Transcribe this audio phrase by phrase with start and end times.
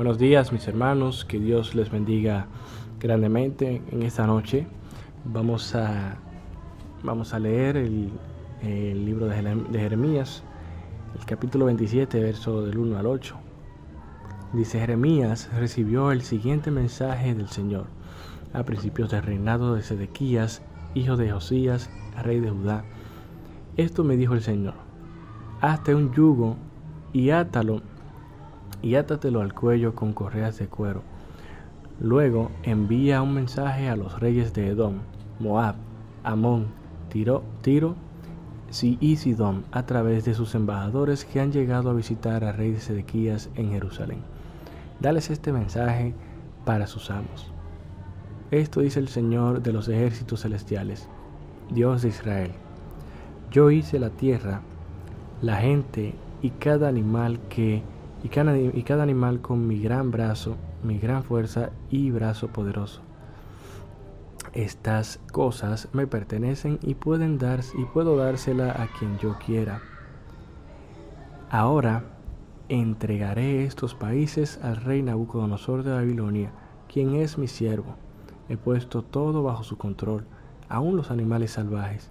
[0.00, 2.46] Buenos días mis hermanos, que Dios les bendiga
[2.98, 4.66] grandemente en esta noche.
[5.26, 6.16] Vamos a,
[7.02, 8.10] vamos a leer el,
[9.04, 10.42] libro de Jeremías,
[11.18, 13.36] el capítulo 27, verso del 1 al 8.
[14.54, 17.84] Dice Jeremías recibió el siguiente mensaje del Señor
[18.54, 20.62] a principios del reinado de Sedequías,
[20.94, 21.90] hijo de Josías,
[22.22, 22.86] rey de Judá.
[23.76, 24.76] Esto me dijo el Señor,
[25.60, 26.56] hazte un yugo
[27.12, 27.82] y átalo
[28.82, 31.02] y átatelo al cuello con correas de cuero.
[32.00, 35.00] Luego envía un mensaje a los reyes de Edom,
[35.38, 35.74] Moab,
[36.24, 36.68] Amón,
[37.10, 37.42] Tiro,
[38.82, 42.80] y Sidón a través de sus embajadores que han llegado a visitar al rey de
[42.80, 44.20] Sedequías en Jerusalén.
[45.00, 46.14] Dales este mensaje
[46.64, 47.52] para sus amos.
[48.50, 51.08] Esto dice el Señor de los ejércitos celestiales,
[51.70, 52.52] Dios de Israel.
[53.50, 54.60] Yo hice la tierra,
[55.42, 57.82] la gente y cada animal que
[58.22, 63.00] y cada, animal con mi gran brazo, mi gran fuerza y brazo poderoso.
[64.52, 69.80] Estas cosas me pertenecen y pueden dar y puedo dársela a quien yo quiera.
[71.50, 72.04] Ahora
[72.68, 76.52] entregaré estos países al rey Nabucodonosor de Babilonia,
[76.92, 77.96] quien es mi siervo.
[78.48, 80.24] He puesto todo bajo su control,
[80.68, 82.10] aun los animales salvajes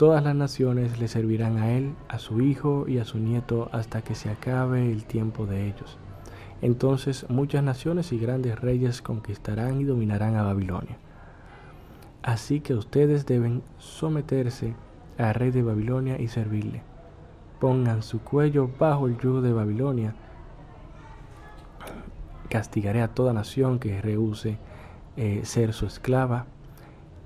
[0.00, 4.00] Todas las naciones le servirán a él, a su hijo y a su nieto hasta
[4.00, 5.98] que se acabe el tiempo de ellos.
[6.62, 10.96] Entonces muchas naciones y grandes reyes conquistarán y dominarán a Babilonia.
[12.22, 14.74] Así que ustedes deben someterse
[15.18, 16.80] al rey de Babilonia y servirle.
[17.58, 20.14] Pongan su cuello bajo el yugo de Babilonia.
[22.48, 24.56] Castigaré a toda nación que rehúse
[25.18, 26.46] eh, ser su esclava,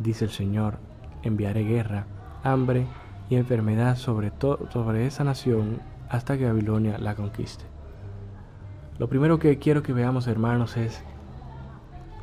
[0.00, 0.78] dice el Señor.
[1.22, 2.08] Enviaré guerra
[2.44, 2.86] hambre
[3.30, 4.32] y enfermedad sobre,
[4.70, 7.64] sobre esa nación hasta que Babilonia la conquiste.
[8.98, 11.02] Lo primero que quiero que veamos, hermanos, es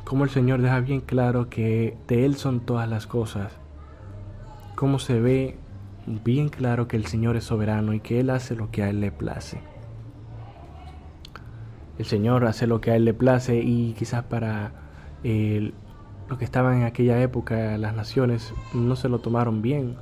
[0.04, 3.52] cómo el Señor deja bien claro que de Él son todas las cosas.
[4.76, 5.58] Cómo se ve
[6.06, 9.00] bien claro que el Señor es soberano y que Él hace lo que a Él
[9.00, 9.60] le place.
[11.98, 14.72] El Señor hace lo que a Él le place y quizás para
[15.24, 15.72] eh,
[16.28, 19.96] los que estaban en aquella época, las naciones, no se lo tomaron bien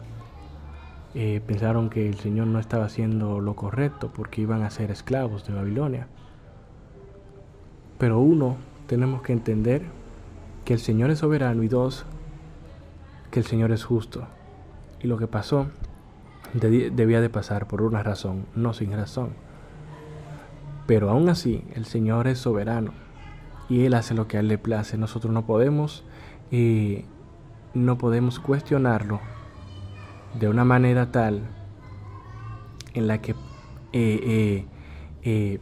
[1.14, 5.46] eh, pensaron que el Señor no estaba haciendo lo correcto porque iban a ser esclavos
[5.46, 6.06] de Babilonia.
[7.98, 8.56] Pero uno,
[8.86, 9.82] tenemos que entender
[10.64, 12.06] que el Señor es soberano y dos,
[13.32, 14.26] que el Señor es justo.
[15.00, 15.66] Y lo que pasó
[16.54, 19.30] debía de pasar por una razón, no sin razón.
[20.86, 22.92] Pero aún así, el Señor es soberano
[23.68, 24.96] y Él hace lo que a Él le place.
[24.96, 26.04] Nosotros no podemos,
[26.52, 27.04] eh,
[27.74, 29.20] no podemos cuestionarlo
[30.38, 31.42] de una manera tal
[32.94, 33.36] en la que eh,
[33.92, 34.66] eh,
[35.22, 35.58] eh,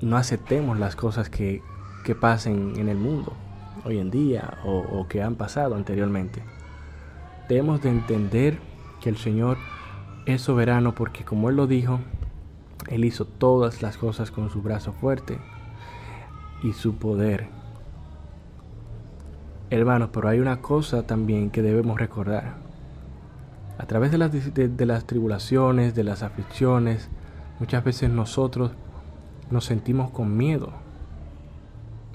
[0.00, 1.62] no aceptemos las cosas que,
[2.20, 3.32] pasen en el mundo
[3.84, 6.42] hoy en día o, o que han pasado anteriormente.
[7.48, 8.58] Debemos de entender
[9.00, 9.56] que el Señor
[10.26, 12.00] es soberano porque como Él lo dijo,
[12.88, 15.38] Él hizo todas las cosas con su brazo fuerte
[16.62, 17.48] y su poder.
[19.70, 22.61] Hermanos, pero hay una cosa también que debemos recordar
[23.82, 27.08] a través de las, de, las tribulaciones, de las aflicciones,
[27.58, 28.70] muchas veces nosotros
[29.50, 30.72] nos sentimos con miedo.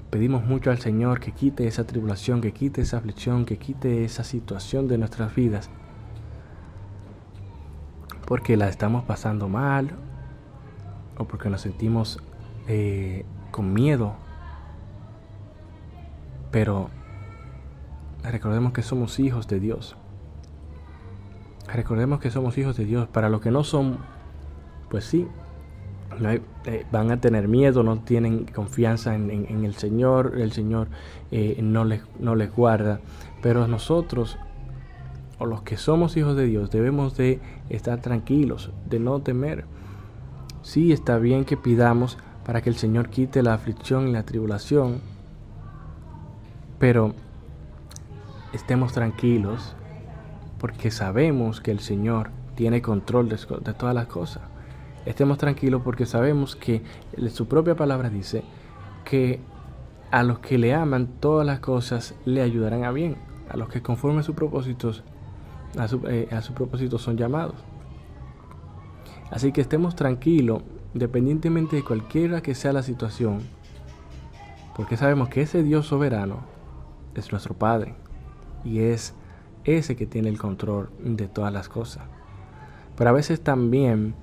[0.08, 4.24] Pedimos mucho al Señor que quite esa tribulación, que quite esa aflicción, que quite esa
[4.24, 5.68] situación de nuestras vidas.
[8.26, 9.90] Porque la estamos pasando mal
[11.18, 12.18] o porque nos sentimos
[12.66, 14.14] eh, con miedo.
[16.50, 16.88] Pero
[18.22, 19.98] recordemos que somos hijos de Dios.
[21.72, 23.08] Recordemos que somos hijos de Dios.
[23.08, 23.98] Para los que no son,
[24.88, 25.26] pues sí,
[26.64, 30.88] eh, van a tener miedo, no tienen confianza en, el Señor, el Señor
[31.30, 33.00] eh, no, les, no les guarda.
[33.42, 34.38] Pero nosotros,
[35.38, 39.64] o los que somos hijos de Dios, debemos de estar tranquilos, de no temer.
[40.62, 45.00] Sí está bien que pidamos para que el Señor quite la aflicción y la tribulación,
[46.78, 47.14] pero
[48.52, 49.76] estemos tranquilos
[50.58, 53.36] porque sabemos que el Señor tiene control de,
[53.74, 54.42] todas las cosas.
[55.06, 56.82] Estemos tranquilos porque sabemos que
[57.30, 58.42] su propia palabra dice
[59.04, 59.40] que
[60.10, 63.16] a los que le aman todas las cosas le ayudarán a bien,
[63.48, 65.04] a los que conforme a sus propósitos,
[65.78, 67.54] a su, eh, propósito son llamados.
[69.30, 70.62] Así que estemos tranquilos,
[70.94, 73.40] independientemente de cualquiera que sea la situación,
[74.74, 76.40] porque sabemos que ese Dios soberano
[77.14, 77.94] es nuestro Padre
[78.64, 79.14] y es
[79.76, 82.04] ese que tiene el control de todas las cosas.
[82.96, 84.14] Pero a veces también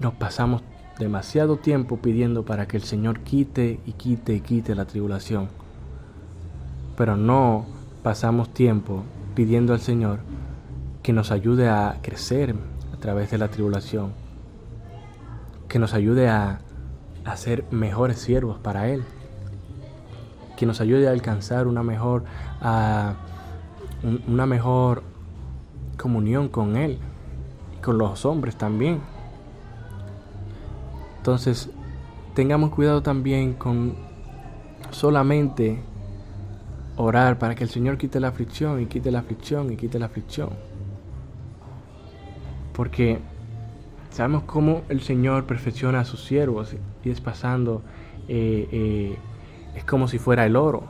[0.00, 0.62] nos pasamos
[0.98, 5.48] demasiado tiempo pidiendo para que el Señor quite y quite y quite la tribulación.
[6.96, 7.66] Pero no
[8.02, 9.04] pasamos tiempo
[9.34, 10.20] pidiendo al Señor
[11.02, 12.54] que nos ayude a crecer
[12.92, 14.12] a través de la tribulación,
[15.68, 16.60] que nos ayude a,
[17.24, 19.02] a ser mejores siervos para Él,
[20.56, 22.24] que nos ayude a alcanzar una mejor,
[24.26, 25.02] una mejor
[25.96, 26.98] comunión con Él
[27.76, 29.00] y con los hombres también.
[31.18, 31.70] Entonces,
[32.34, 33.94] tengamos cuidado también con
[34.90, 35.80] solamente
[36.96, 40.06] orar para que el Señor quite la aflicción y quite la aflicción y quite la
[40.06, 40.50] aflicción.
[42.72, 43.20] Porque
[44.10, 47.82] sabemos cómo el Señor perfecciona a sus siervos y es pasando,
[48.28, 49.18] eh, eh,
[49.74, 50.84] es como si fuera el oro.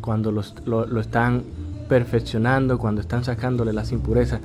[0.00, 1.44] Cuando lo, están
[1.90, 4.40] perfeccionando, cuando están sacándole las impurezas,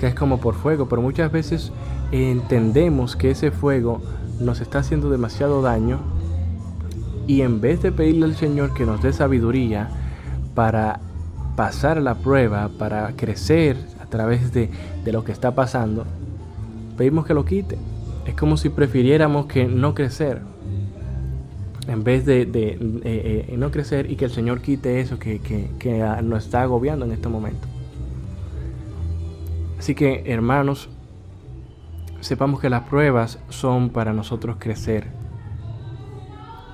[0.00, 1.70] que es como por fuego, pero muchas veces
[2.12, 4.00] entendemos que ese fuego
[4.40, 5.98] nos está haciendo demasiado daño
[7.26, 9.90] y en vez de pedirle al Señor que nos dé sabiduría
[10.54, 11.00] para
[11.56, 14.70] pasar la prueba, para crecer a través de,
[15.04, 16.06] lo que está pasando,
[16.96, 17.76] pedimos que lo quite.
[18.24, 20.40] Es como si prefiriéramos que no crecer,
[21.88, 22.76] en vez de, eh,
[23.48, 27.12] eh, no crecer y que el Señor quite eso que, que nos está agobiando en
[27.12, 27.66] este momento.
[29.78, 30.90] Así que, hermanos,
[32.20, 35.06] sepamos que las pruebas son para nosotros crecer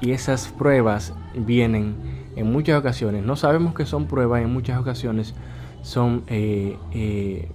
[0.01, 1.95] y esas pruebas vienen
[2.35, 3.25] en muchas ocasiones.
[3.25, 5.35] No sabemos que son pruebas, en muchas ocasiones
[5.83, 7.49] son, eh,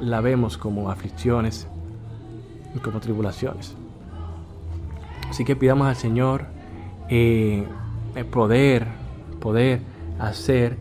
[0.00, 1.68] la vemos como aflicciones,
[2.82, 3.76] como tribulaciones.
[5.36, 6.46] Así que pidamos al Señor
[7.10, 7.66] eh,
[8.30, 8.86] poder,
[9.38, 9.82] poder
[10.18, 10.78] hacer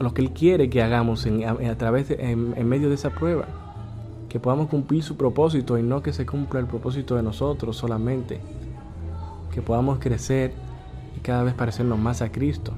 [0.00, 3.44] lo que Él quiere que hagamos a, través en medio de esa prueba.
[4.30, 8.40] Que podamos cumplir su propósito y no que se cumpla el propósito de nosotros solamente,
[9.52, 10.54] que podamos crecer
[11.18, 12.72] y cada vez parecernos más a Cristo.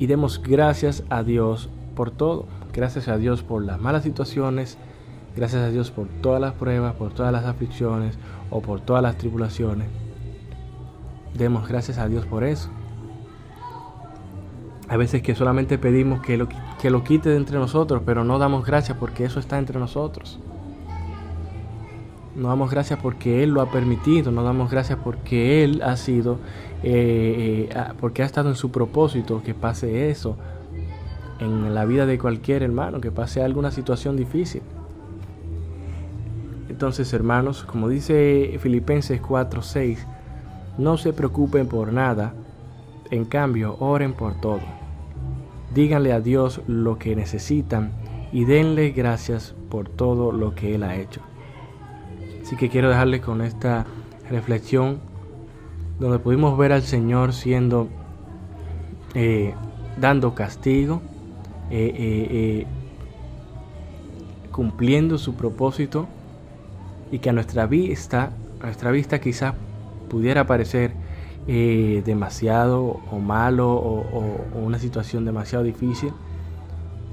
[0.00, 4.78] Y demos gracias a Dios por todo, gracias a Dios por las malas situaciones,
[5.38, 8.18] gracias a Dios por todas las pruebas, por todas las aflicciones
[8.50, 9.86] o por todas las tribulaciones.
[11.34, 12.70] Demos gracias a Dios por eso.
[14.88, 16.48] A veces que solamente pedimos que lo,
[16.80, 20.40] que lo quite de entre nosotros, pero no damos gracias porque eso está entre nosotros.
[22.34, 26.38] No damos gracias porque Él lo ha permitido, no damos gracias porque Él ha sido,
[26.82, 30.36] eh, eh, porque ha estado en su propósito que pase eso
[31.38, 34.62] en la vida de cualquier hermano, que pase alguna situación difícil.
[36.78, 39.98] Entonces, hermanos, como dice Filipenses 4:6,
[40.78, 42.34] no se preocupen por nada,
[43.10, 44.60] en cambio, oren por todo.
[45.74, 47.90] Díganle a Dios lo que necesitan
[48.30, 51.20] y denle gracias por todo lo que Él ha hecho.
[52.42, 53.84] Así que quiero dejarles con esta
[54.30, 55.00] reflexión
[55.98, 57.88] donde pudimos ver al Señor siendo,
[59.14, 59.52] eh,
[60.00, 61.02] dando castigo,
[61.72, 62.66] eh, eh,
[64.52, 66.06] cumpliendo su propósito
[67.10, 69.54] y que a nuestra vista, a nuestra vista quizás
[70.08, 70.92] pudiera parecer
[71.46, 76.12] eh, demasiado o malo o, una situación demasiado difícil.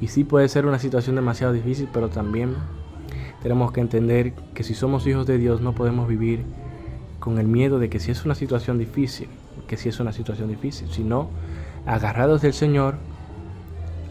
[0.01, 2.55] Y sí puede ser una situación demasiado difícil, pero también
[3.41, 6.43] tenemos que entender que si somos hijos de Dios no podemos vivir
[7.19, 9.29] con el miedo de que si es una situación difícil,
[9.67, 11.29] que si es una situación difícil, sino
[11.85, 12.95] agarrados del Señor,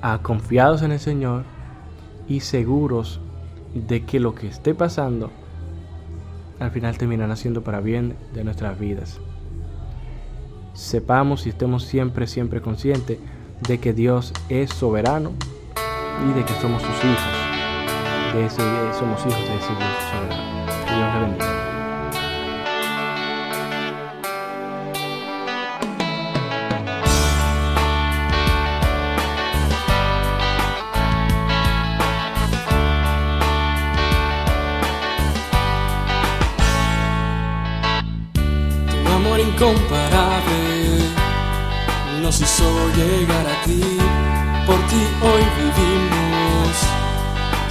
[0.01, 1.45] a confiados en el Señor
[2.29, 3.21] y seguros
[3.75, 5.31] de que lo que esté pasando
[6.61, 9.21] al final terminará siendo para bien de nuestras vidas
[10.75, 13.19] sepamos y estemos siempre, siempre conscientes
[13.67, 15.33] de que Dios es soberano
[16.29, 18.35] y de que somos sus hijos.
[18.35, 18.63] De ese,
[18.99, 20.67] somos hijos de ese Dios soberano.
[20.85, 21.54] Que Dios le bendiga.
[39.49, 41.25] Incomparable
[42.23, 42.65] nos hizo
[42.97, 43.83] llegar a ti,
[44.67, 46.75] por ti hoy vivimos,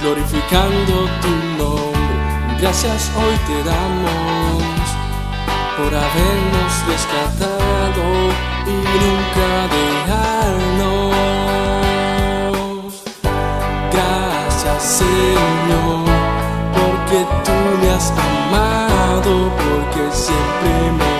[0.00, 2.14] glorificando tu nombre.
[2.60, 4.84] Gracias hoy te damos
[5.76, 8.04] por habernos rescatado
[8.66, 11.14] y nunca dejarnos.
[13.92, 16.04] Gracias Señor,
[16.74, 21.13] porque tú me has amado, porque siempre me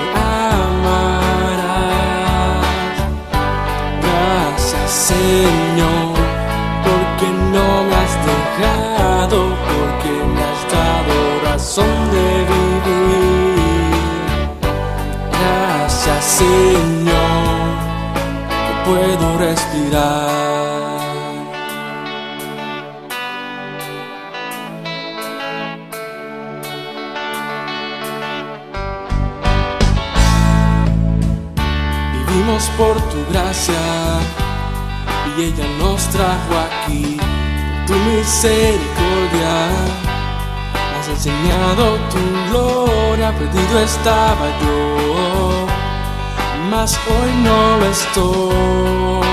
[5.05, 6.15] Señor,
[6.83, 13.99] porque no me has dejado, porque me has dado razón de vivir.
[15.31, 17.45] Gracias, Señor,
[18.65, 20.25] que puedo respirar.
[32.27, 34.44] Vivimos por tu gracia
[35.37, 37.17] y ella nos trajo aquí.
[37.87, 39.69] Tu misericordia
[40.99, 42.19] has enseñado tu
[42.51, 43.33] gloria.
[43.33, 45.67] Perdido estaba yo,
[46.71, 49.25] mas hoy no lo estoy.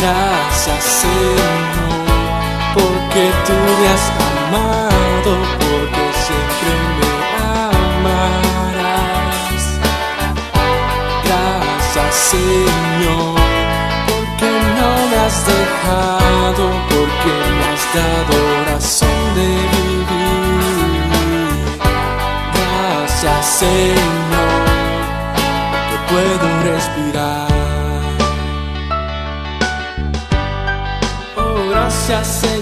[0.00, 2.04] Gracias Señor,
[2.74, 6.93] porque tú me has amado, porque siempre me
[12.30, 13.34] Señor,
[14.08, 18.36] porque no me has dejado, porque me has dado
[18.72, 21.04] razón de vivir.
[22.54, 24.60] Gracias Señor,
[25.88, 27.48] que puedo respirar.
[31.36, 32.53] Oh, gracias Señor.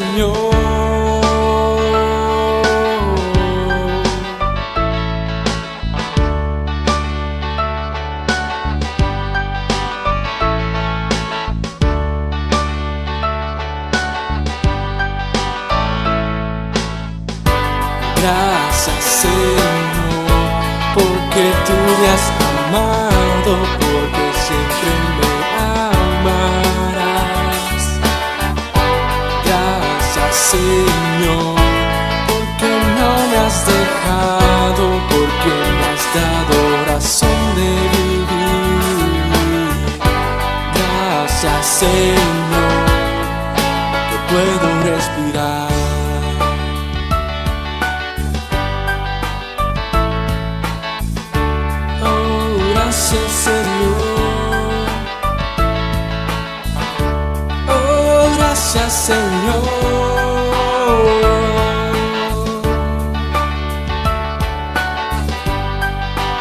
[58.74, 59.62] Gracias Señor.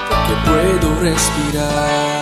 [0.10, 2.21] Porque puedo respirar.